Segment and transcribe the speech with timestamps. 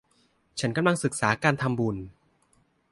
[0.59, 1.97] ฉันกำลังศึกษาการทำบุญ